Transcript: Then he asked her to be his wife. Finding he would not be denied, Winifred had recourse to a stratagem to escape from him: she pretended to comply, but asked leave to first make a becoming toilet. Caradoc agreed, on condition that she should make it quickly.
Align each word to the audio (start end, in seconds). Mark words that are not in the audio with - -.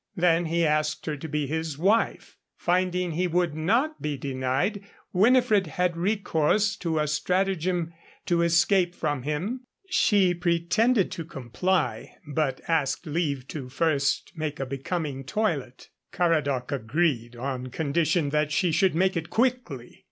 Then 0.15 0.45
he 0.45 0.65
asked 0.65 1.05
her 1.05 1.15
to 1.17 1.27
be 1.27 1.45
his 1.45 1.77
wife. 1.77 2.35
Finding 2.57 3.11
he 3.11 3.27
would 3.27 3.53
not 3.53 4.01
be 4.01 4.17
denied, 4.17 4.81
Winifred 5.13 5.67
had 5.67 5.95
recourse 5.95 6.75
to 6.77 6.97
a 6.97 7.07
stratagem 7.07 7.93
to 8.25 8.41
escape 8.41 8.95
from 8.95 9.21
him: 9.21 9.67
she 9.91 10.33
pretended 10.33 11.11
to 11.11 11.23
comply, 11.23 12.15
but 12.25 12.61
asked 12.67 13.05
leave 13.05 13.47
to 13.49 13.69
first 13.69 14.31
make 14.35 14.59
a 14.59 14.65
becoming 14.65 15.23
toilet. 15.23 15.89
Caradoc 16.11 16.71
agreed, 16.71 17.35
on 17.35 17.67
condition 17.67 18.29
that 18.31 18.51
she 18.51 18.71
should 18.71 18.95
make 18.95 19.15
it 19.15 19.29
quickly. 19.29 19.99